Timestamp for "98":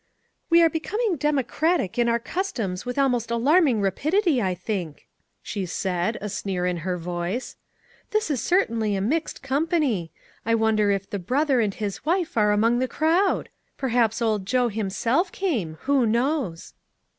2.13-2.17